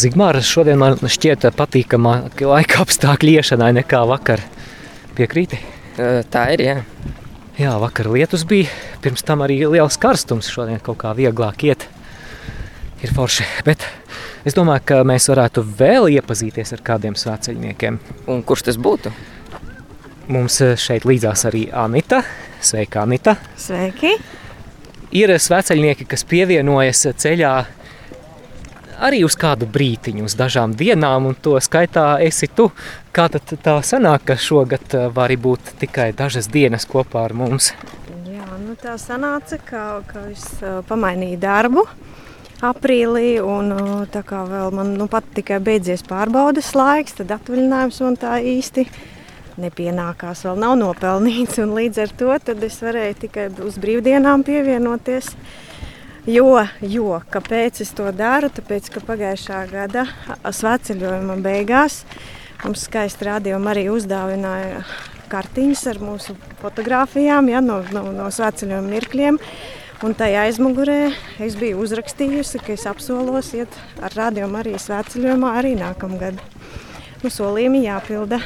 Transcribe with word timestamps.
Zigmāra 0.00 0.40
šodien 0.40 0.78
man 0.80 0.94
šķiet 0.96 1.42
patīkamāk 1.58 2.40
laika 2.48 2.78
apstākļi 2.80 3.34
iešanai 3.36 3.74
nekā 3.82 3.98
vakar. 4.08 4.40
Piekrīti? 5.18 5.58
Tā 6.32 6.44
ir, 6.54 6.62
jā. 6.64 6.76
Jā, 7.60 7.74
vakar 7.82 8.08
lietus 8.08 8.46
bija, 8.48 8.70
pirms 9.04 9.26
tam 9.28 9.42
arī 9.44 9.58
liels 9.68 9.98
karstums. 10.00 10.48
Šodien 10.48 10.80
kaut 10.80 11.02
kā 11.02 11.10
vieglāk 11.18 11.66
iet. 11.68 11.84
Ir 13.04 13.12
forši, 13.12 13.44
bet 13.66 13.84
es 14.48 14.56
domāju, 14.56 14.86
ka 14.88 15.00
mēs 15.04 15.28
varētu 15.28 15.66
vēl 15.82 16.08
iepazīties 16.14 16.72
ar 16.78 16.84
kādiem 16.86 17.18
svētceļniekiem. 17.20 17.98
Un 18.32 18.40
kurš 18.48 18.70
tas 18.70 18.80
būtu? 18.80 19.12
Mums 20.32 20.62
šeit 20.80 21.04
līdzās 21.04 21.44
arī 21.50 21.66
Anita. 21.76 22.22
Sveika, 22.64 23.04
Anita! 23.04 23.36
Sveiki! 23.60 24.14
Ir 25.20 25.34
svētceļnieki, 25.36 26.08
kas 26.08 26.24
pievienojas 26.30 27.04
ceļā 27.20 27.52
arī 29.00 29.22
uz 29.26 29.36
kādu 29.40 29.68
brītiņu, 29.70 30.26
uz 30.28 30.36
dažām 30.38 30.74
dienām, 30.76 31.30
un 31.30 31.38
to 31.40 31.56
skaitā 31.62 32.06
esi 32.24 32.48
tu. 32.52 32.70
Kā 33.16 33.26
tad 33.32 33.50
tā 33.64 33.78
sanāk, 33.86 34.26
ka 34.28 34.36
šogad 34.38 34.94
eh, 34.94 35.08
vari 35.14 35.38
būt 35.40 35.74
tikai 35.80 36.12
dažas 36.16 36.50
dienas 36.52 36.86
kopā 36.88 37.24
ar 37.26 37.34
mums? 37.36 37.72
Jā, 38.30 38.46
nu 38.62 38.76
tā 38.78 38.96
sanāca, 39.00 39.58
ka, 39.66 39.84
ka 40.08 40.28
es 40.30 40.46
uh, 40.62 40.80
pamainīju 40.88 41.40
darbu 41.42 41.86
aprīlī, 42.64 43.38
un 43.40 43.72
uh, 43.72 43.92
tā 44.12 44.20
kā 44.26 44.42
vēl 44.48 44.74
man 44.76 44.92
nu, 44.98 45.08
pat 45.10 45.24
tikai 45.36 45.60
beidzies 45.64 46.04
pārbaudas 46.06 46.74
laiks, 46.76 47.16
tad 47.20 47.32
atvaļinājums 47.38 48.02
man 48.04 48.18
tā 48.20 48.36
īsti 48.44 48.84
nepienākās, 49.60 50.44
vēl 50.46 50.60
nav 50.60 50.76
nopelnīts, 50.80 51.58
un 51.64 51.74
līdz 51.76 52.04
ar 52.04 52.14
to 52.20 52.30
es 52.36 52.78
varēju 52.84 53.18
tikai 53.24 53.48
uz 53.64 53.80
brīvdienām 53.80 54.44
pievienoties. 54.46 55.32
Jo, 56.30 56.60
jo 56.84 57.16
kāpēc 57.32 57.80
es 57.82 57.90
to 57.96 58.06
daru? 58.14 58.50
Tāpēc, 58.54 58.90
ka 58.94 59.00
pagājušā 59.02 59.60
gada 59.70 60.04
svētceļojuma 60.44 61.34
beigās 61.42 62.04
mums 62.60 62.84
skaisti 62.86 63.26
rādījumi 63.26 63.70
arī 63.72 63.86
uzdāvināja 63.90 64.84
kartiņas 65.32 65.82
ar 65.90 66.00
mūsu 66.04 66.36
fotografijām 66.60 67.48
ja, 67.50 67.62
no, 67.64 67.80
no, 67.94 68.04
no 68.14 68.28
svētceļojuma 68.30 68.92
mirkļiem. 68.92 69.40
Un 70.06 70.14
tajā 70.16 70.44
aizmugurē 70.46 70.98
es 71.42 71.56
biju 71.58 71.80
uzrakstījusi, 71.82 72.60
ka 72.62 72.76
es 72.76 72.86
apsolos 72.86 73.50
iet 73.56 73.74
ar 74.04 74.14
rādījumu 74.20 74.60
arī 74.60 74.76
svētceļojumā 74.78 75.54
arī 75.58 75.74
nākamgad. 75.80 76.38
Nu, 77.24 77.32
solījumi 77.32 77.86
jāpilda. 77.88 78.38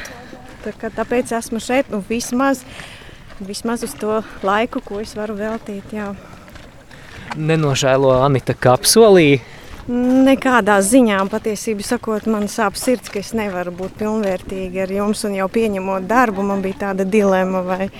Tā, 0.65 0.73
tāpēc 0.87 1.35
esmu 1.37 1.61
šeit 1.61 1.93
nu, 1.93 2.01
vismaz, 2.09 2.63
vismaz 3.43 3.85
uz 3.85 3.93
to 3.99 4.23
laiku, 4.47 4.81
ko 4.81 5.03
es 5.03 5.13
varu 5.19 5.37
veltīt. 5.37 5.93
Jā 5.93 6.15
nenožēlo 7.35 8.13
Anita 8.21 8.53
Kapsolī. 8.53 9.39
Nekādā 9.85 10.79
ziņā 10.81 11.19
patiesībā 11.29 11.83
sakot, 11.85 12.25
man 12.25 12.47
sāp 12.49 12.77
sirds, 12.79 13.11
ka 13.13 13.19
es 13.21 13.35
nevaru 13.37 13.73
būt 13.75 13.99
pilnvērtīga 13.99 14.87
ar 14.87 14.93
jums. 14.95 15.21
Un 15.27 15.35
jau 15.37 15.45
pieņemot 15.51 16.07
darbu, 16.09 16.45
man 16.47 16.63
bija 16.65 16.87
tāda 16.87 17.05
dilemma, 17.05 17.61
vai, 17.67 17.91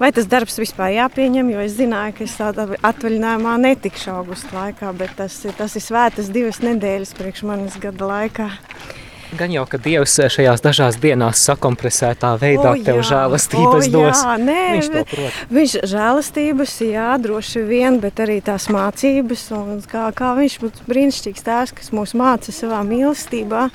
vai 0.00 0.10
tas 0.12 0.28
darbs 0.28 0.60
vispār 0.60 0.92
jāpieņem. 0.98 1.54
Jo 1.54 1.62
es 1.64 1.78
zināju, 1.78 2.18
ka 2.18 2.26
es 2.26 2.36
tādā 2.36 2.66
atvaļinājumā 2.76 3.54
netikšu 3.62 4.12
augusta 4.18 4.52
laikā, 4.58 4.92
bet 5.00 5.16
tas, 5.22 5.38
tas 5.56 5.78
ir 5.80 5.86
svētas 5.86 6.28
divas 6.34 6.60
nedēļas 6.64 7.16
priekš 7.16 7.46
manis 7.48 7.80
gada 7.80 8.10
laikā. 8.12 8.50
Gan 9.34 9.50
jau, 9.50 9.64
ka 9.66 9.78
Dievs 9.82 10.14
šajās 10.30 10.62
dažās 10.62 10.96
dienās 11.02 11.40
sakompresētā 11.48 12.34
veidā 12.38 12.70
o, 12.70 12.76
jā, 12.78 12.84
tev 12.86 13.00
žēlastības 13.08 13.88
o, 13.88 13.90
dos. 13.90 14.20
Jā, 14.22 14.34
nē, 14.38 14.58
viņš 14.76 14.90
to 14.92 15.02
prot. 15.10 15.38
Viņš 15.56 15.74
žēlastības, 15.90 16.74
jā, 16.86 17.08
droši 17.24 17.62
vien, 17.66 17.98
bet 18.02 18.22
arī 18.22 18.38
tās 18.46 18.68
mācības. 18.70 19.44
Un 19.58 19.82
kā, 19.90 20.06
kā 20.14 20.34
viņš 20.38 20.58
būs 20.62 20.84
brīnišķīgs 20.86 21.46
tēvs, 21.48 21.74
kas 21.80 21.90
mūs 21.96 22.14
māca 22.18 22.54
savā 22.54 22.84
mīlestībā. 22.86 23.66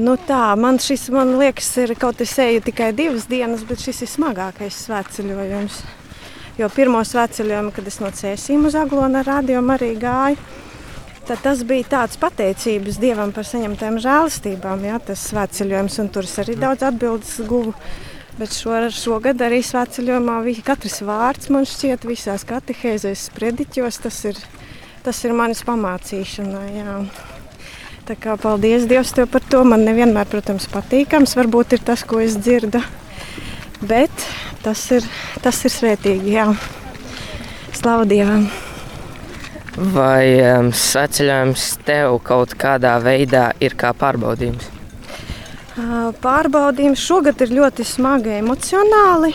Nu 0.00 0.16
tā, 0.16 0.54
man 0.56 0.80
šis, 0.80 1.10
man 1.12 1.34
liekas, 1.36 1.68
ir 1.82 1.92
kaut 2.00 2.22
kas 2.22 2.32
eju 2.40 2.64
tikai 2.64 2.94
divas 2.96 3.28
dienas, 3.28 3.66
bet 3.68 3.84
šis 3.84 4.06
ir 4.06 4.12
smagākais 4.14 4.78
svētceļojums. 4.86 5.82
Jo 6.56 6.72
pirmo 6.72 7.00
svētceļojumu, 7.04 7.76
kad 7.76 7.92
es 7.92 8.00
no 8.00 8.08
Cēsīm 8.12 8.64
uz 8.68 8.76
Aglona 8.76 9.20
rādījumu 9.24 9.76
arī 9.76 9.92
gāju, 10.00 10.40
Tad 11.26 11.42
tas 11.44 11.60
bija 11.66 11.86
tāds 11.86 12.18
pateicības 12.18 12.96
Dievam 13.02 13.30
par 13.34 13.46
saņemtām 13.46 14.00
žēlastībām, 14.02 14.80
jā, 14.88 14.96
tas 15.06 15.22
svētceļojums, 15.30 15.98
un 16.02 16.08
tur 16.14 16.26
es 16.26 16.34
arī 16.42 16.56
daudz 16.58 16.82
atbildes 16.88 17.36
guvu. 17.46 17.74
Bet 18.40 18.56
šo, 18.56 18.74
šogad 18.96 19.44
arī 19.44 19.60
svētceļojumā 19.62 20.40
katrs 20.66 21.02
vārds 21.06 21.50
man 21.52 21.68
šķiet 21.68 22.08
visās 22.08 22.46
katehēzēs, 22.48 23.28
sprediķos, 23.28 24.00
tas 24.02 24.18
ir, 24.32 24.40
tas 25.04 25.20
ir 25.22 25.36
manis 25.36 25.62
pamācīšana, 25.68 26.64
jā. 26.74 26.96
Tā 28.02 28.16
kā 28.18 28.34
paldies 28.40 28.88
Dievam 28.90 29.06
tev 29.14 29.28
par 29.30 29.44
to. 29.46 29.62
Man 29.62 29.86
nevienmēr, 29.86 30.26
protams, 30.26 30.66
patīkams. 30.72 31.36
Varbūt 31.38 31.76
ir 31.76 31.84
tas, 31.86 32.02
ko 32.02 32.18
es 32.24 32.34
dzirdu. 32.34 32.82
Bet 33.86 34.26
tas 34.66 34.82
ir, 34.94 35.06
tas 35.44 35.62
ir 35.62 35.74
svētīgi. 35.76 36.34
Jā. 36.34 36.50
Slavu 37.78 38.10
Dievam! 38.10 38.50
Vai 39.72 40.36
um, 40.44 40.68
saceļojums 40.76 41.62
tev 41.86 42.18
kaut 42.26 42.52
kādā 42.60 42.98
veidā 43.00 43.50
ir 43.56 43.72
kā 43.78 43.94
pārbaudījums? 43.96 44.68
Pārbaudījums 46.20 47.00
šogad 47.00 47.40
ir 47.40 47.54
ļoti 47.56 47.86
smagi 47.88 48.34
emocionāli, 48.36 49.30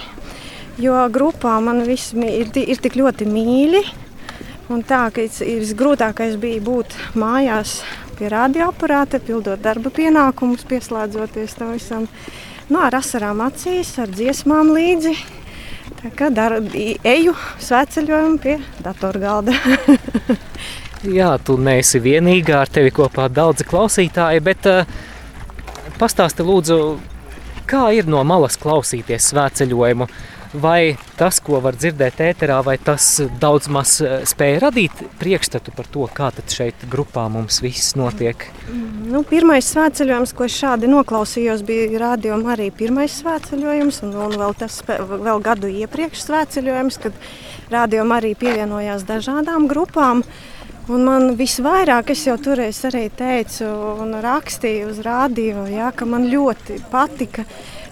jo 0.78 0.94
grupā 1.10 1.56
man 1.66 1.82
viss 1.88 2.14
ir, 2.14 2.52
ir 2.54 2.84
tik 2.84 3.00
ļoti 3.00 3.26
mīļi. 3.26 3.82
Un 4.70 4.84
tā, 4.86 5.08
ka 5.16 5.24
visgrūtākais 5.26 6.36
bija 6.38 6.62
būt 6.62 6.94
mājās 7.18 7.80
pie 8.20 8.30
radioaparāta, 8.30 9.18
pildot 9.24 9.64
darba 9.64 9.90
pienākumus, 9.90 10.68
pieslēdzoties 10.70 11.58
tam 11.58 11.74
visam. 11.74 12.06
Nu, 12.70 12.84
ar 12.84 13.00
asarām 13.00 13.42
acīs, 13.48 13.96
ar 13.98 14.12
dziesmām 14.12 14.70
līdzi. 14.76 15.16
Tā 15.98 16.12
kā 16.16 16.30
daru, 16.34 16.62
eju 17.08 17.34
svētceļojumu 17.64 18.40
pie 18.44 18.58
datorgalda. 18.86 19.56
Jā, 21.18 21.34
tu 21.44 21.58
neesi 21.62 22.02
vienīgā, 22.04 22.64
ar 22.66 22.72
tevi 22.74 22.92
kopā 22.94 23.28
daudzi 23.32 23.66
klausītāji, 23.68 24.44
bet 24.46 24.68
uh, 24.70 24.98
pastāsti 26.00 26.46
lūdzu, 26.46 26.80
kā 27.70 27.88
ir 27.96 28.10
no 28.10 28.24
malas 28.28 28.58
klausīties 28.62 29.32
svētceļojumu. 29.32 30.08
Uh, 30.08 30.37
vai 30.54 30.98
tas, 31.18 31.40
ko 31.44 31.60
var 31.64 31.78
dzirdēt 31.78 32.22
ēterā, 32.24 32.60
vai 32.66 32.78
tas 32.82 33.06
daudz 33.42 33.70
maz 33.72 33.98
eh, 34.02 34.22
spēja 34.28 34.62
radīt 34.68 35.04
priekšstatu 35.22 35.74
par 35.76 35.90
to, 35.92 36.08
kā 36.14 36.32
šeit 36.52 36.88
grupā 36.92 37.28
mums 37.32 37.60
viss 37.64 37.96
notiek? 38.00 38.48
Nu, 39.08 39.24
pirmais 39.28 39.68
svētceļojums, 39.74 40.34
ko 40.38 40.48
es 40.48 40.58
šādi 40.58 40.90
noklausījos, 40.92 41.64
bija 41.68 42.02
rādījuma 42.04 42.54
arī 42.56 42.70
pirmais 42.76 43.16
svētceļojums, 43.22 44.02
un, 44.08 44.16
un 44.28 44.38
vēl, 44.40 44.58
tas, 44.60 44.82
vēl 44.88 45.42
gadu 45.44 45.72
iepriekš 45.72 46.26
svētceļojums, 46.28 47.00
kad 47.06 47.18
rādījuma 47.72 48.22
arī 48.22 48.36
pievienojās 48.40 49.08
dažādām 49.08 49.68
grupām. 49.72 50.24
Un 50.88 51.02
man 51.04 51.34
visvairāk, 51.36 52.14
es 52.14 52.22
jau 52.24 52.38
toreiz 52.40 52.78
arī 52.88 53.10
teicu 53.12 53.68
un 54.06 54.14
rakstīju 54.24 54.86
uz 54.88 55.02
rādio, 55.04 55.66
ja, 55.68 55.90
ka 55.92 56.06
man 56.08 56.30
ļoti 56.32 56.78
patika 56.88 57.44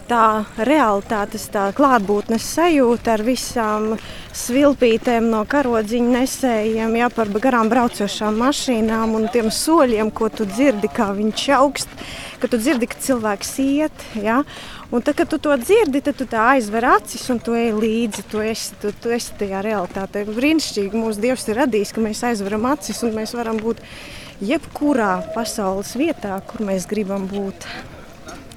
tā 0.08 0.46
realitātes, 0.70 1.50
tā 1.52 1.66
klātbūtnes 1.76 2.46
sajūta 2.56 3.18
ar 3.18 3.24
visām 3.26 3.88
svilpītēm 4.32 5.28
no 5.32 5.42
karodziņa 5.50 6.14
nesējiem, 6.14 6.96
ja, 7.02 7.10
par 7.12 7.34
garām 7.44 7.68
braucošām 7.74 8.40
mašīnām 8.40 9.18
un 9.20 9.28
tiem 9.34 9.52
soļiem, 9.52 10.14
ko 10.16 10.30
tu 10.32 10.48
dzirdi, 10.48 10.88
kā 10.88 11.10
viņš 11.18 11.46
augst, 11.58 11.92
ka 12.40 12.48
tu 12.48 12.62
dzirdi, 12.62 12.88
ka 12.88 13.02
cilvēks 13.10 13.56
iet. 13.66 14.08
Ja. 14.24 14.44
Un 14.92 15.02
tad, 15.02 15.16
kad 15.18 15.30
tu 15.30 15.40
to 15.42 15.56
dzirdi, 15.58 16.02
tad 16.06 16.20
tu 16.20 16.28
aizver 16.38 16.86
acis 16.86 17.24
un 17.34 17.40
tu 17.42 17.56
ej 17.58 17.72
līdzi. 17.74 18.26
Tu 18.30 18.44
esi, 18.46 18.76
tu, 18.82 18.92
tu 19.02 19.10
esi 19.16 19.34
tajā 19.40 19.64
realitātē. 19.66 20.26
Brīnišķīgi 20.30 21.02
mūsu 21.02 21.24
Dievs 21.24 21.48
ir 21.50 21.60
radījis, 21.64 21.94
ka 21.96 22.04
mēs 22.06 22.22
aizveram 22.30 22.68
acis 22.70 23.02
un 23.06 23.16
mēs 23.18 23.34
varam 23.38 23.58
būt 23.58 23.82
jebkurā 24.46 25.32
pasaules 25.34 25.96
vietā, 25.98 26.38
kur 26.46 26.62
mēs 26.68 26.86
gribam 26.90 27.26
būt. 27.32 27.66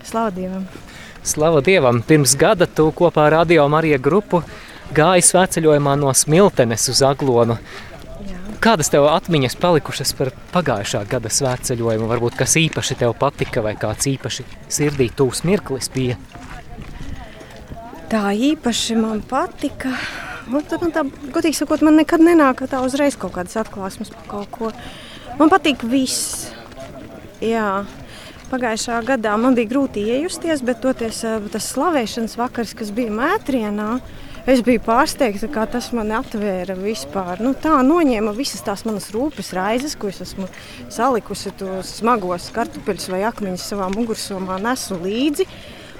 Slavu 0.08 0.36
Dievam! 0.36 0.68
Slava 1.24 1.62
Dievam! 1.64 2.02
Pirms 2.04 2.36
gada 2.38 2.68
tu 2.68 2.90
kopā 2.96 3.28
ar 3.28 3.38
Radio 3.40 3.64
Marija 3.72 3.98
grupu 4.00 4.42
gāji 4.94 5.24
svētceļojumā 5.26 5.96
no 6.00 6.12
Smiltenes 6.16 6.88
uz 6.92 7.02
Aglonu. 7.04 7.58
Kādas 8.58 8.90
tev 8.90 9.04
atmiņas 9.06 9.54
palikušas 9.62 10.10
par 10.18 10.32
pagājušā 10.50 11.04
gada 11.10 11.30
svētceļojumu? 11.30 12.08
Varbūt 12.10 12.38
kas 12.40 12.56
īpaši 12.58 12.96
tev 12.98 13.14
patika 13.20 13.62
vai 13.62 13.76
kāds 13.78 14.08
īpaši 14.10 14.46
sirdī 14.72 15.06
tūs 15.14 15.44
mirklis 15.46 15.86
bija? 15.94 16.16
Tā 18.10 18.24
īpaši 18.34 18.96
man 18.98 19.22
patika. 19.22 19.92
Man 20.48 20.64
tā, 20.66 20.80
man 20.82 20.90
tā, 20.96 21.04
godīgi 21.34 21.60
sakot, 21.60 21.84
man 21.86 22.00
nekad 22.00 22.24
nenāk 22.24 22.64
tā 22.72 22.80
uzreiz 22.82 23.18
kaut 23.20 23.36
kādas 23.36 23.54
atklāsmes 23.60 24.10
par 24.16 24.26
kaut 24.32 24.50
ko. 24.56 24.72
Man 25.38 25.52
patīk 25.52 25.84
viss. 25.86 26.48
Jā, 27.44 27.84
Pagājušā 28.48 29.02
gadā 29.04 29.34
man 29.36 29.52
bija 29.52 29.68
grūti 29.68 30.06
iejusties, 30.08 30.62
bet 30.64 30.78
toties, 30.80 31.18
tas 31.52 31.66
slavēšanas 31.68 32.38
vakars, 32.40 32.70
kas 32.78 32.88
bija 32.96 33.12
mētrienā, 33.12 33.98
Es 34.48 34.62
biju 34.64 34.80
pārsteigta, 34.80 35.44
kā 35.52 35.66
tas 35.68 35.90
man 35.92 36.08
atvēra 36.16 36.72
vispār. 36.78 37.42
Nu, 37.44 37.50
tā 37.52 37.74
noņēma 37.84 38.32
visas 38.32 38.62
tās 38.64 38.86
manas 38.88 39.10
rūpes, 39.12 39.50
raizes, 39.52 39.92
ko 40.00 40.08
es 40.08 40.22
esmu 40.24 40.46
salikusi 40.88 41.52
tos 41.60 41.90
smagos 41.98 42.46
kartupeļus 42.56 43.10
vai 43.12 43.18
akmeņus 43.28 43.66
savā 43.74 43.90
mugursomā, 43.92 44.56
nesu 44.64 44.96
līdzi. 45.02 45.44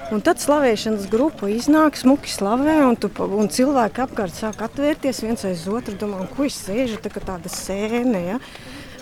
Un 0.09 0.23
tad 0.25 0.41
slavēšanas 0.41 1.05
grupa 1.11 1.51
iznāk, 1.53 1.99
smuki 2.01 2.33
slavē, 2.33 2.79
un, 2.87 2.97
tu, 2.97 3.11
un 3.37 3.51
cilvēki 3.53 4.01
apkārt 4.07 4.33
sāk 4.33 4.65
atvērties 4.65 5.21
viens 5.27 5.45
aiz 5.45 5.67
otru. 5.69 5.93
Domā, 6.01 6.25
ko 6.33 6.49
es 6.49 6.57
sēžu, 6.57 6.97
tā 7.05 7.13
kā 7.13 7.21
tāda 7.21 7.53
sēne. 7.53 8.23
Ja? 8.31 8.39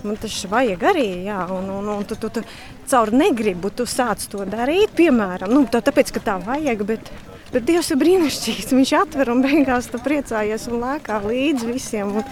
Man 0.04 0.20
tas 0.20 0.42
vajag 0.52 0.84
arī, 0.92 1.08
jā, 1.30 1.40
un, 1.56 1.72
un, 1.78 1.88
un 1.96 2.04
tu, 2.10 2.20
tu, 2.20 2.34
tu 2.36 2.44
caur 2.92 3.16
negribu 3.16 3.72
tu 3.72 3.88
sāc 3.88 4.28
to 4.28 4.44
darīt, 4.44 4.92
piemēram, 5.00 5.56
nu, 5.56 5.64
tā, 5.72 5.80
tāpēc, 5.88 6.12
ka 6.18 6.26
tā 6.34 6.40
vajag, 6.44 6.84
bet, 6.92 7.16
bet 7.54 7.68
Dievs 7.68 7.92
ir 7.94 8.02
brīnišķīgs. 8.02 8.74
Viņš 8.78 8.94
atver 9.02 9.32
un 9.34 9.44
beigās 9.46 9.90
tu 9.92 10.02
priecājies 10.04 10.68
un 10.72 10.82
lēkā 10.84 11.22
līdz 11.26 11.70
visiem. 11.72 12.20
Un, 12.22 12.28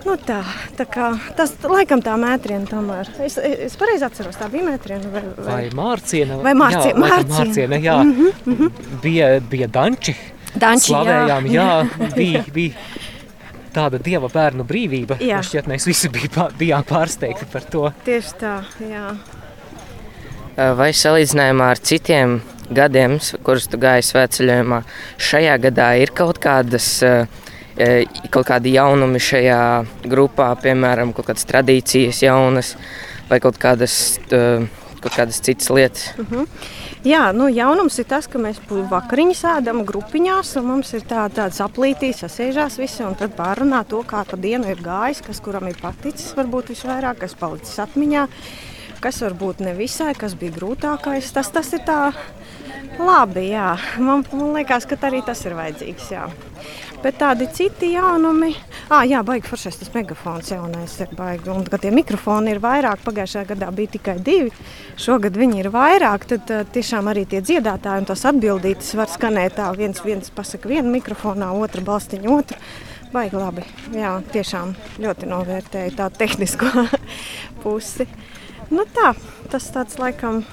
Nu 0.00 0.14
tā, 0.16 0.38
tā 0.78 0.86
kā, 0.88 1.10
tas 1.36 1.52
laikam 1.68 2.00
tā 2.00 2.14
mētriena 2.16 2.64
tomēr. 2.70 3.10
Es, 3.20 3.36
es 3.36 3.74
pareizi 3.76 4.06
atceros, 4.06 4.38
tā 4.40 4.48
bija 4.48 4.64
mētriena 4.70 5.10
vai, 5.12 5.22
vai... 5.36 5.44
vai 5.44 5.64
mārciena. 5.76 6.38
Vai 6.40 6.54
mārciena, 6.56 6.94
jā, 6.94 7.02
mārciena. 7.02 7.34
mārciena 7.36 7.80
jā. 7.84 7.96
Mm 8.00 8.14
-hmm, 8.16 8.32
mm 8.46 8.56
-hmm. 8.56 9.00
Bija, 9.02 9.28
bija 9.40 9.66
danči. 9.66 10.16
Danči, 10.54 10.92
Slavējām, 10.92 11.46
jā. 11.46 11.52
jā 11.52 12.14
bija, 12.16 12.44
bija 12.54 12.74
tāda 13.74 13.98
dieva 14.02 14.28
bērnu 14.28 14.64
brīvība. 14.64 15.20
Jā. 15.20 15.42
Šķiet, 15.42 15.68
mēs 15.68 15.86
visi 15.86 16.08
bija, 16.08 16.48
bijām 16.58 16.84
pārsteigti 16.84 17.44
par 17.52 17.62
to. 17.62 17.92
Tieši 18.04 18.34
tā, 18.40 18.62
jā. 18.90 19.16
Vai 20.56 20.90
salīdzinājumā 20.92 21.70
ar 21.70 21.78
citiem 21.78 22.40
gadiem, 22.70 23.18
kurus 23.46 23.68
tu 23.70 23.78
gāji 23.80 24.06
svētceļojumā, 24.08 24.82
šajā 25.30 25.60
gadā 25.68 25.92
ir 26.00 26.14
kaut 26.16 26.38
kādas 26.42 26.98
uh, 27.06 27.40
E, 27.80 28.04
kaut 28.28 28.44
kādi 28.48 28.74
jaunumi 28.74 29.20
šajā 29.22 29.60
grupā, 30.10 30.50
piemēram, 30.60 31.14
kaut 31.16 31.30
kādas 31.30 31.46
tradīcijas 31.48 32.18
jaunas 32.26 32.74
vai 33.30 33.38
kaut 33.40 33.56
kādas, 33.62 34.18
e, 34.28 34.40
kaut 34.98 35.14
kādas 35.14 35.40
citas 35.40 35.70
lietas. 35.70 36.10
Uh 36.18 36.24
mhm. 36.24 36.34
-huh. 36.34 36.46
Jā, 37.00 37.32
nu, 37.32 37.48
jaunums 37.48 37.98
ir 37.98 38.04
tas, 38.04 38.26
ka 38.26 38.38
mēs 38.38 38.60
vakariņas 38.68 39.44
ēdam 39.56 39.84
grupiņās, 39.88 40.56
un 40.60 40.66
mums 40.66 40.92
ir 40.92 41.00
tā, 41.00 41.30
tāds 41.32 41.60
aplītīs, 41.64 42.20
sasēžās 42.20 42.76
visi, 42.78 43.02
un 43.02 43.14
tad 43.14 43.30
pārunā 43.36 43.86
to, 43.88 44.02
kā 44.02 44.24
pa 44.24 44.36
dienu 44.36 44.68
ir 44.68 44.76
gājis, 44.76 45.22
kas 45.26 45.40
kuram 45.40 45.68
ir 45.68 45.76
paticis 45.80 46.34
varbūt 46.36 46.68
visvairāk, 46.68 47.18
kas 47.18 47.34
palicis 47.34 47.78
atmiņā, 47.78 48.26
kas 49.00 49.22
varbūt 49.22 49.60
ne 49.60 49.74
visai, 49.74 50.14
kas 50.14 50.34
bija 50.34 50.52
grūtākais. 50.52 51.32
Tas, 51.32 51.50
tas 51.50 51.72
ir 51.72 51.80
tā 51.86 52.12
labi, 52.98 53.50
jā. 53.52 53.74
Man, 53.98 54.24
man 54.32 54.54
liekas, 54.58 54.86
ka 54.88 54.98
arī 55.08 55.22
tas 55.26 55.42
ir 55.46 55.56
vajadzīgs, 55.58 56.10
jā. 56.12 56.28
Bet 57.00 57.16
tādi 57.16 57.46
citi 57.48 57.94
jaunumi, 57.94 58.50
ah, 58.92 59.06
jā, 59.08 59.22
baigi 59.24 59.48
foršais 59.48 59.78
tas 59.80 59.88
megafons 59.94 60.50
jaunais 60.52 60.98
ir 61.00 61.14
baigi. 61.16 61.48
Un, 61.48 61.64
kad 61.64 61.80
tie 61.80 61.92
mikrofoni 61.96 62.52
ir 62.52 62.60
vairāk, 62.60 63.00
pagājušajā 63.06 63.48
gadā 63.54 63.70
bija 63.72 63.94
tikai 63.94 64.18
divi, 64.20 64.52
šogad 65.00 65.38
viņi 65.40 65.62
ir 65.62 65.70
vairāk, 65.72 66.26
tad 66.34 66.52
tiešām 66.74 67.08
arī 67.08 67.24
tie 67.30 67.40
dziedātāji 67.40 68.04
un 68.04 68.10
tās 68.10 68.26
atbildītas 68.28 68.92
var 69.00 69.08
skanēt 69.08 69.56
tā, 69.56 69.70
viens, 69.80 70.04
viens 70.04 70.28
pasaka 70.36 70.68
vienu 70.68 70.92
mikrofonā, 70.92 71.48
otra 71.56 71.84
balstiņu 71.88 72.36
otru. 72.36 72.60
Baigi 73.10 73.34
labi, 73.40 73.64
jā, 73.96 74.12
tiešām 74.36 74.76
ļoti 75.02 75.32
novērtēju 75.32 75.96
tā 75.98 76.12
tehnisko 76.14 76.68
pusi. 77.64 78.06
Nu 78.70 78.84
tā, 78.86 79.14
tas 79.50 79.72
tāds 79.72 79.96
laikam, 79.98 80.44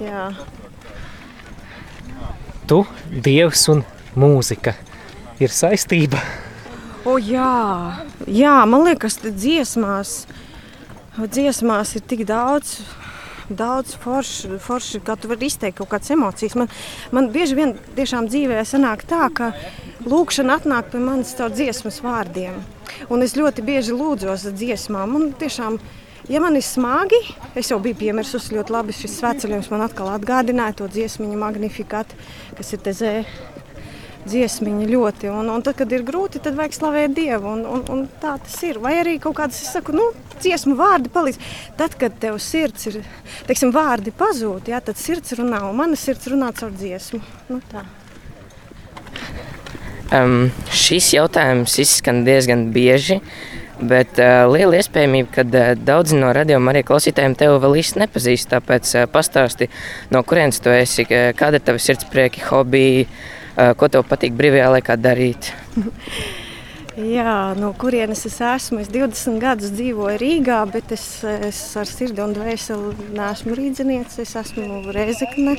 jā. 0.00 0.30
Tu, 2.66 2.80
Dievs 3.22 3.60
un 3.70 3.84
mūzika 4.18 4.72
ir 5.38 5.52
saistība. 5.54 6.18
O, 7.06 7.14
jā, 7.22 8.02
jā, 8.26 8.54
man 8.66 8.82
liekas, 8.88 9.20
ka 9.22 9.30
dziesmās, 9.30 10.24
dziesmās 11.20 11.94
ir 11.94 12.02
tik 12.10 12.24
daudz. 12.26 12.80
Daudz 13.46 13.92
forši, 14.02 14.56
forši, 14.58 14.98
kā 15.06 15.14
tu 15.14 15.30
vari 15.30 15.46
izteikt 15.46 15.78
kaut 15.78 15.92
kādas 15.92 16.10
emocijas. 16.10 16.56
Man, 16.58 16.72
man 17.14 17.28
bieži 17.30 17.54
vien 17.54 17.76
tiešām 17.94 18.26
dzīvē 18.26 18.64
sanāk 18.66 19.04
tā, 19.06 19.28
ka 19.30 19.52
lūkšana 20.02 20.56
atnāk 20.58 20.90
pie 20.90 21.04
manis 21.04 21.36
caur 21.38 21.54
dziesmas 21.54 22.00
vārdiem. 22.02 22.58
Un 23.06 23.22
es 23.22 23.36
ļoti 23.38 23.62
bieži 23.62 23.94
lūdzos 23.94 24.48
dziesmām. 24.50 25.14
Un 25.14 25.30
tiešām, 25.38 25.78
ja 26.28 26.40
man 26.42 26.56
ir 26.58 26.64
smagi, 26.66 27.18
es 27.58 27.70
jau 27.72 27.78
biju 27.82 27.98
piemirsusi 28.00 28.56
ļoti 28.56 28.74
labi 28.74 28.96
šis 28.96 29.18
svētceļojums. 29.20 29.70
Man 29.72 29.84
atkal 29.86 30.12
atgādināja 30.14 30.80
to 30.80 30.88
dziesmiņu 30.92 31.38
magnifikātu, 31.40 32.18
kas 32.58 32.74
ir 32.76 32.82
te 32.84 32.96
zēna 32.96 33.54
dziesmiņa 34.26 34.86
ļoti. 34.90 35.30
Un, 35.30 35.50
un 35.52 35.64
tad, 35.64 35.76
kad 35.80 35.92
ir 35.94 36.04
grūti, 36.06 36.40
tad 36.42 36.56
vajag 36.58 36.76
slavēt 36.76 37.14
Dievu. 37.16 37.52
Un, 37.56 37.64
un, 37.76 37.84
un 37.92 38.04
tā 38.22 38.36
tas 38.42 38.56
ir. 38.66 38.80
Vai 38.82 38.96
arī 39.00 39.16
kaut 39.22 39.36
kādas, 39.38 39.60
es 39.62 39.72
saku, 39.74 39.94
nu, 39.96 40.08
dziesmu 40.42 40.76
vārdi 40.78 41.12
palīdz. 41.12 41.52
Tad, 41.78 41.96
kad 42.00 42.16
tev 42.22 42.38
sirds 42.42 42.88
ir, 42.90 43.00
teiksim, 43.48 43.72
vārdi 43.74 44.14
pazūd, 44.16 44.70
jā, 44.72 44.80
tad 44.84 44.98
sirds 45.00 45.36
runā, 45.38 45.62
un 45.70 45.78
mana 45.78 45.98
sirds 46.00 46.28
runā 46.32 46.50
caur 46.56 46.74
dziesmu. 46.74 47.22
Nu, 47.52 47.60
tā. 47.70 47.86
Um, 50.14 50.52
šis 50.70 51.10
jautājums 51.16 51.78
izskan 51.82 52.22
diezgan 52.26 52.68
bieži. 52.74 53.20
Bet 53.76 54.16
uh, 54.16 54.46
liela 54.48 54.78
iespējamība, 54.78 55.28
ka 55.34 55.42
uh, 55.44 55.74
daudzi 55.76 56.16
no 56.16 56.30
radījuma 56.32 56.72
arī 56.72 56.80
klausītājiem 56.88 57.34
tevi 57.36 57.58
vēl 57.60 57.76
īsti 57.82 58.00
nepazīst. 58.00 58.48
Tāpēc 58.54 58.92
uh, 58.94 59.04
pastāsti, 59.12 59.68
no 60.14 60.22
kurienes 60.24 60.62
tu 60.64 60.72
esi, 60.72 61.04
kāda 61.06 61.60
ir 61.60 61.66
tava 61.66 61.82
sirdsprieki, 61.82 62.46
hobiji, 62.48 63.04
uh, 63.04 63.74
ko 63.76 63.90
tev 63.92 64.06
patīk 64.08 64.32
brīvajā 64.38 64.72
laikā 64.78 64.96
darīt? 64.96 65.52
Jā, 66.96 67.52
no 67.60 67.74
kurienes 67.76 68.22
es 68.24 68.38
esmu? 68.40 68.78
Es 68.80 68.88
20 68.88 69.36
gadus 69.42 69.74
dzīvoju 69.76 70.16
Rīgā, 70.16 70.62
bet 70.72 70.94
es, 70.96 71.04
es 71.28 71.58
ar 71.76 71.84
sirdi 71.84 72.22
un 72.24 72.32
dvēseli 72.32 73.10
neesmu 73.12 73.52
rīzniece. 73.58 74.22
Es 74.24 74.32
esmu 74.40 74.80
Rezekne, 74.96 75.58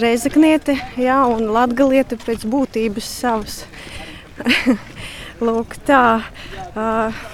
Rezekniete 0.00 0.78
jā, 0.96 1.18
un 1.28 1.52
Latgaliete 1.52 2.16
pēc 2.16 2.48
būtības 2.48 3.12
savas. 3.20 3.60
Lūk, 5.44 5.76
tā, 5.84 6.24
uh, 6.72 7.24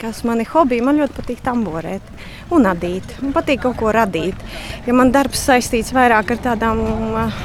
kas 0.00 0.22
man 0.24 0.40
ir 0.40 0.48
hobija, 0.48 0.84
man 0.84 0.98
ļoti 1.00 1.16
patīk 1.18 1.40
tamborēt 1.44 2.12
un 2.54 2.68
adīt. 2.70 3.16
Man 3.20 3.34
patīk 3.36 3.64
kaut 3.66 3.76
ko 3.80 3.92
radīt. 3.92 4.38
Ja 4.86 4.96
man 4.96 5.12
darbs 5.12 5.42
saistīts 5.44 5.92
vairāk 5.96 6.32
ar 6.32 6.40
tādām 6.46 6.80
uh, 6.86 7.40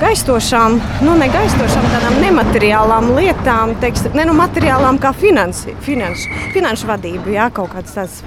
gaistošām, 0.00 0.76
nu, 1.06 1.14
ne 1.20 1.28
gaistošām, 1.32 1.88
tādām 1.94 2.20
nemateriālām 2.24 3.10
lietām, 3.16 3.74
teiks, 3.82 4.06
ne 4.16 4.26
nu 4.28 4.36
materiālām 4.36 5.00
kā 5.00 5.14
finansi, 5.16 5.74
finanšu, 5.86 6.36
finanšu 6.54 6.88
vadība, 6.90 7.32
jā, 7.36 7.50
kaut 7.54 7.74
kāds 7.76 7.96
tāds. 7.96 8.22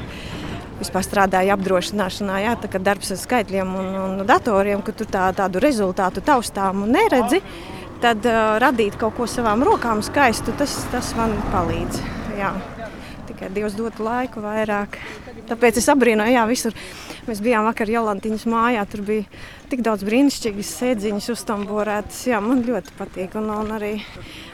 Vispār 0.73 1.05
strādāju 1.05 1.53
apdrošināšanā, 1.53 2.39
jā, 2.43 2.55
tā 2.59 2.67
kā 2.67 2.81
darbs 2.81 3.13
ar 3.13 3.19
skaitļiem 3.21 3.69
un, 3.79 3.87
un 4.01 4.25
datoriem, 4.27 4.81
ka 4.83 4.91
tu 4.97 5.05
tā, 5.07 5.29
tādu 5.37 5.61
rezultātu 5.63 6.25
taustām 6.25 6.83
un 6.83 6.91
neredzi, 6.97 7.39
tad 8.03 8.25
uh, 8.27 8.57
radīt 8.59 8.97
kaut 8.99 9.15
ko 9.15 9.29
savām 9.29 9.63
rokām 9.63 10.03
skaistu, 10.03 10.51
tas, 10.59 10.75
tas 10.91 11.13
man 11.15 11.37
palīdz. 11.53 12.03
Jā. 12.41 12.51
Tikai 13.43 13.55
Dievs 13.57 13.73
dod 13.75 13.97
laiku 13.99 14.39
vairāk. 14.39 14.95
Tāpēc 15.49 15.75
es 15.81 15.89
apbrīnoju, 15.91 16.31
jā, 16.31 16.43
visur. 16.47 16.75
Mēs 17.27 17.41
bijām 17.43 17.65
vakar 17.67 17.89
Jolantiņas 17.91 18.45
mājā, 18.47 18.83
tur 18.87 19.03
bija 19.03 19.25
tik 19.71 19.81
daudz 19.83 20.05
brīnišķīgas 20.07 20.69
sēdziņas 20.79 21.27
uztamborētas. 21.33 22.21
Jā, 22.29 22.39
man 22.43 22.63
ļoti 22.63 22.95
patīk. 22.95 23.35
Un, 23.39 23.49
un 23.51 23.73
arī 23.75 23.97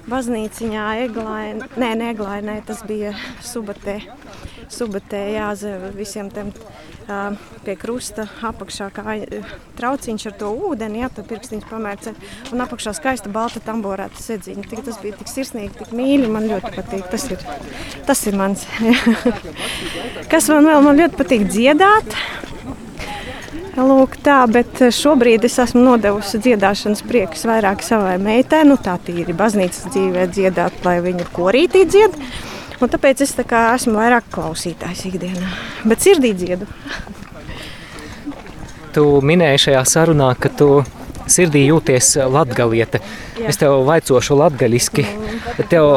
baznīciņā 0.09 0.87
Eglainē, 1.03 1.69
nē, 1.77 1.91
ne 2.01 2.09
Eglainē, 2.15 2.57
tas 2.65 2.81
bija 2.89 3.13
Subatē. 3.45 3.99
Subatē 4.73 5.21
jāze 5.35 5.75
visiem 5.93 6.33
tiem 6.33 6.49
pie 7.65 7.75
krusta 7.79 8.27
apakšā 8.49 8.89
kā 8.95 9.15
trauciņš 9.79 10.25
ar 10.29 10.35
to 10.39 10.51
ūdeni, 10.69 11.01
jā, 11.03 11.09
tad 11.13 11.29
pirkstiņš 11.29 11.67
pamērcē. 11.69 12.13
Un 12.53 12.65
apakšā 12.65 12.93
skaista 12.97 13.31
balta 13.33 13.61
tamborēta 13.63 14.21
sēdziņa. 14.21 14.67
Tik, 14.69 14.83
tas 14.87 14.99
bija 15.03 15.19
tik 15.19 15.31
sirsnīgi, 15.31 15.73
tik 15.79 15.95
mīļi, 15.95 16.29
man 16.31 16.49
ļoti 16.51 16.73
patīk. 16.75 17.07
Tas 17.11 17.25
ir, 17.33 17.47
tas 18.09 18.25
ir 18.29 18.37
mans. 18.39 18.67
Kas 20.31 20.51
man 20.53 20.69
vēl 20.69 20.85
man 20.85 21.01
ļoti 21.03 21.19
patīk 21.19 21.49
dziedāt. 21.49 22.15
Lūk, 23.79 24.17
tā, 24.25 24.41
bet 24.51 24.81
šobrīd 24.91 25.45
es 25.47 25.55
esmu 25.61 25.81
nodevusi 25.85 26.41
dziedāšanas 26.43 27.03
priekus 27.07 27.45
vairāk 27.47 27.83
savai 27.85 28.17
meitai. 28.21 28.65
Nu, 28.67 28.75
tā 28.81 28.97
tīri 29.05 29.35
baznīcas 29.37 29.91
dzīvē 29.93 30.25
dziedāt, 30.33 30.81
lai 30.83 30.97
viņa 31.05 31.27
korītī 31.35 31.85
dzied. 31.87 32.17
Un 32.79 32.91
tāpēc 32.91 33.25
es 33.25 33.35
tā 33.35 33.63
esmu 33.73 33.97
vairāk 33.99 34.29
klausītājs 34.31 35.03
ikdienā. 35.09 35.49
Bet 35.83 36.05
sirdī 36.05 36.31
dziedu. 36.37 36.67
Tu 38.95 39.03
minēji 39.21 39.65
šajā 39.67 39.81
sarunā, 39.85 40.31
ka 40.39 40.49
tu 40.49 40.69
sirdī 41.29 41.65
jūties 41.67 42.15
latgaliete. 42.31 43.01
Jā. 43.37 43.51
Es 43.51 43.59
tev 43.61 43.83
vaicošu 43.87 44.37
latgaļiski. 44.39 45.05
Tev, 45.69 45.89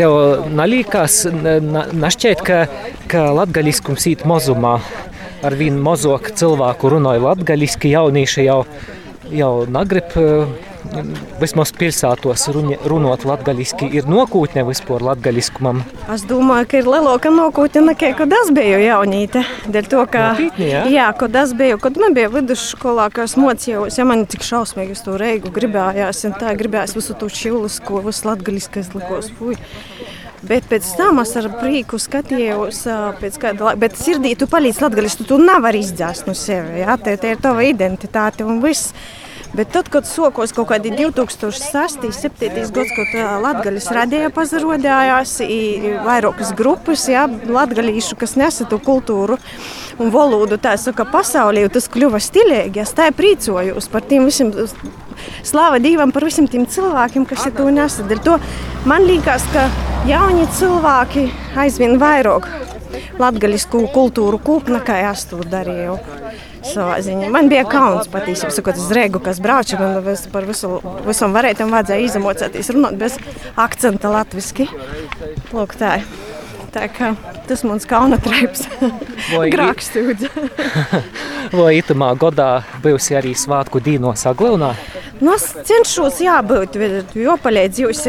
tev 0.00 0.16
nalīkās, 0.56 1.22
našķiet, 1.30 2.42
ka, 2.46 2.64
ka 3.10 3.28
latgaļiskums 3.36 4.08
īt 4.10 4.26
mazumā 4.28 4.78
ar 5.46 5.56
vien 5.56 5.78
mazāk 5.80 6.32
cilvēku 6.36 6.90
runāja 6.94 7.22
latviešu, 7.24 7.88
jaunieši 7.88 8.46
jau, 8.46 8.60
jau 9.32 9.52
negrib 9.70 10.16
eh, 10.20 10.58
vismaz 11.40 11.72
pilsētos 11.76 12.46
runot 12.88 13.24
latgaļiski 13.28 13.88
ir 13.98 14.08
nokūtne 14.10 14.64
vispār 14.68 15.04
latgaļiskumam? 15.10 15.82
Es 16.12 16.24
domāju, 16.28 16.68
ka 16.70 16.80
ir 16.80 16.90
lielāka 16.90 17.32
nokūtne 17.34 17.84
nekā, 17.90 18.12
kad 18.18 18.34
es 18.40 18.52
biju 18.54 18.80
jaunīte. 18.82 19.44
Dēļ 19.70 19.90
to, 19.92 20.04
ka, 20.10 20.24
Nopietni, 20.34 20.70
jā? 20.72 20.84
jā, 20.92 21.08
kad 21.20 21.40
es 21.42 21.54
biju, 21.56 21.80
kad 21.82 22.00
man 22.02 22.16
bija 22.16 22.32
vidusskolā, 22.32 23.08
kā 23.14 23.26
es 23.28 23.36
mocījos, 23.40 23.98
ja 24.00 24.06
man 24.08 24.26
tik 24.30 24.44
šausmīgi 24.46 24.96
uz 24.96 25.04
to 25.06 25.16
reigu 25.20 25.52
gribējās, 25.54 26.24
un 26.28 26.36
tā 26.40 26.54
gribējās 26.58 26.96
visu 26.98 27.16
to 27.20 27.30
šilusko, 27.40 28.04
visu 28.06 28.30
latgaļiskais 28.30 28.94
likos, 28.96 29.30
fuj. 29.38 29.58
Bet 30.40 30.64
pēc 30.70 30.86
tam 30.96 31.20
es 31.20 31.34
ar 31.36 31.50
prieku 31.58 31.98
skatījos, 32.00 32.86
pēc 33.20 33.34
kāda 33.42 33.66
laika, 33.66 33.80
bet 33.82 33.98
sirdī 34.00 34.32
tu 34.40 34.48
palīdzi 34.48 34.86
latgaļus, 34.86 35.18
tu, 35.18 35.26
tu 35.28 35.36
nevari 35.40 35.82
izdzēst 35.84 36.30
no 36.30 36.34
sevi, 36.36 36.80
jā, 36.80 36.96
te, 37.02 37.18
te 37.20 37.34
ir 37.34 37.42
tava 37.44 37.66
identitāte 37.68 38.46
un 38.48 38.62
viss. 38.64 38.94
Bet 39.50 39.72
tad, 39.74 39.88
kad 39.90 40.06
sākos 40.06 40.52
kaut 40.54 40.68
kādi 40.70 40.92
2006. 40.94 42.04
un 42.06 42.14
2007. 42.14 42.70
gads, 42.70 42.92
kad 42.94 43.16
Latvijas 43.42 43.88
radīja 43.94 44.30
pazarodējās, 44.34 45.32
vairākas 46.06 46.54
grupas, 46.58 47.08
jā, 47.10 47.26
latgalīšu, 47.26 48.18
kas 48.20 48.36
nesa 48.38 48.68
to 48.70 48.78
kultūru 48.78 49.40
un 50.00 50.14
valodu, 50.14 50.54
tā 50.62 50.76
saka, 50.78 51.04
pasaulē, 51.10 51.66
tas 51.74 51.90
kļuva 51.90 52.22
stilīgi. 52.22 52.84
Es 52.84 52.94
tā 52.94 53.10
priecājos 53.10 53.90
par 53.90 54.06
tiem 54.06 54.30
visiem, 54.30 54.54
slāva 55.42 55.82
Dievam 55.82 56.14
par 56.14 56.30
visiem 56.30 56.46
tiem 56.50 56.68
cilvēkiem, 56.70 57.26
kas 57.26 57.50
ir 57.50 57.56
to 57.58 57.66
nesadara. 57.74 58.38
Man 58.86 59.02
liekas, 59.10 59.50
ka 59.50 59.66
jauni 60.08 60.46
cilvēki 60.56 61.26
aizvien 61.60 61.98
vairāk 62.00 62.46
latgaļisku 63.20 63.82
kultūru 63.94 64.40
kūpna, 64.42 64.80
kā 64.84 64.96
es 65.10 65.26
to 65.28 65.40
darīju 65.44 65.98
savā 66.64 66.98
ziņā. 67.04 67.28
Man 67.32 67.50
bija 67.52 67.66
kauns 67.68 68.08
patiesībā, 68.12 68.52
sakot, 68.54 68.80
uz 68.80 68.90
rēgu, 68.96 69.20
kas 69.24 69.40
brauca. 69.42 69.78
Man 69.80 70.00
vis, 70.04 70.26
par 70.32 70.48
visu, 70.48 70.78
visam 71.06 71.36
varētam 71.36 71.72
vajadzēja 71.74 72.08
izamocēties, 72.08 72.72
runāt 72.76 72.98
bez 73.00 73.18
akcenta 73.60 74.12
latviski. 74.12 74.68
Lūk, 75.52 75.76
tā. 75.80 75.98
Tā 76.70 76.84
kā 76.94 77.10
tas 77.48 77.64
mums 77.66 77.82
kauna 77.90 78.20
traips. 78.22 78.68
Grāks 79.54 79.90
stūdz. 79.90 80.28
Vai 81.58 81.72
itamā 81.80 82.12
godā 82.20 82.60
bijusi 82.84 83.16
arī 83.18 83.34
svātku 83.34 83.82
dīno 83.82 84.14
saglevnā? 84.14 84.70
Nu, 85.20 85.34
es 85.36 85.50
cenšos 85.68 86.20
jābūt, 86.24 86.78
jo 87.20 87.34
palīdz 87.42 87.82
jums. 87.82 88.06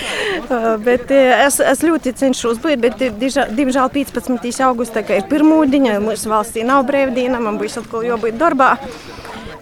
bet 0.86 1.12
es, 1.14 1.60
es 1.62 1.84
ļoti 1.86 2.14
cenšos 2.18 2.58
būt, 2.62 2.82
bet 2.82 3.04
diemžēl 3.20 3.92
15. 3.94 4.50
augustā 4.66 5.04
ir 5.06 5.28
pirmūdiņa, 5.30 6.00
mūsu 6.02 6.32
valstī 6.32 6.66
nav 6.66 6.82
brīvdiena, 6.90 7.38
man 7.42 7.60
būs 7.60 7.78
atkal 7.82 8.06
jābūt 8.08 8.40
darbā. 8.40 8.74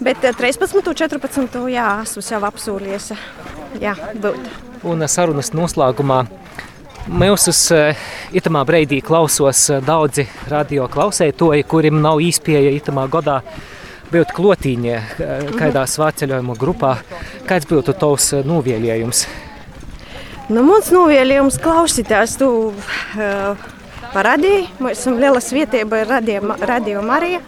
Bet 0.01 0.23
13. 0.23 0.79
un 0.79 0.97
14. 0.97 1.63
jā, 1.75 1.87
esmu 2.07 2.25
sev 2.25 2.45
apsūlies. 2.49 3.13
Jā, 3.83 3.97
būt. 4.17 4.53
Un 4.89 5.03
sarunas 5.11 5.51
noslēgumā 5.53 6.23
Mūsu 7.09 7.53
itamā 8.37 8.61
breidī 8.69 8.99
klausos 9.01 9.63
daudzi 9.81 10.27
radio 10.51 10.85
klausētoji, 10.93 11.65
kuriem 11.65 12.03
nav 12.05 12.21
īspēja 12.21 12.75
itamā 12.77 13.07
godā 13.09 13.39
būt 14.13 14.33
klotīņie 14.37 14.97
kādā 15.59 15.85
svāceļojuma 15.89 16.57
grupā. 16.59 16.97
Kāds 17.49 17.69
būtu 17.69 17.95
tavs 17.99 18.33
novēlējums? 18.47 19.27
Nu, 20.49 20.63
mans 20.65 20.89
novēlējums 20.95 21.59
klausītājs, 21.61 22.39
tu 22.41 22.49
uh, 22.73 23.69
parādīji, 24.15 24.69
mēs 24.81 25.03
esam 25.03 25.19
liela 25.21 25.43
svietība 25.45 26.07
radio, 26.09 26.57
radio 26.65 27.03
Marija. 27.05 27.43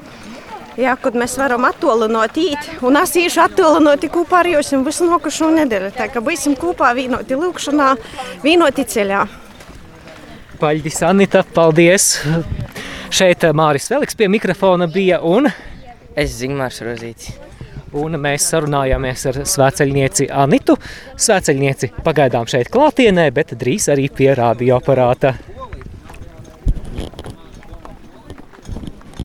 Jā, 0.81 0.95
kad 1.00 1.17
mēs 1.19 1.35
varam 1.40 1.64
attālināt 1.69 2.37
īt, 2.40 2.69
un 2.87 2.97
es 3.00 3.12
īšu 3.19 3.43
attālināt 3.43 4.05
kopā 4.12 4.45
ar 4.45 4.50
jums 4.52 4.71
visu 4.87 5.09
nokušo 5.09 5.50
nedēļu. 5.57 5.90
Tā 5.97 6.07
kā 6.12 6.23
būsim 6.25 6.55
kopā 6.61 6.93
vienoti 6.97 7.37
lūkšanā, 7.37 7.88
vienoti 8.45 8.87
ceļā. 8.88 9.25
Paļģis, 10.61 11.02
Anita, 11.09 11.43
paldies! 11.57 12.12
Šeit 13.11 13.43
Māris 13.57 13.88
Veliks 13.90 14.14
pie 14.14 14.29
mikrofona 14.31 14.87
bija 14.87 15.19
un 15.26 15.49
Es 16.20 16.34
Zigmārs 16.36 16.82
Rozīts. 16.84 17.30
Un 17.96 18.18
mēs 18.20 18.44
sarunājāmies 18.52 19.22
ar 19.30 19.38
svēceļnieci 19.48 20.26
Anitu. 20.36 20.76
Svēceļnieci 21.16 21.90
pagaidām 22.04 22.44
šeit 22.50 22.68
klātienē, 22.74 23.30
bet 23.34 23.56
drīz 23.58 23.88
arī 23.94 24.10
pie 24.12 24.34
radioaparāta. 24.36 25.32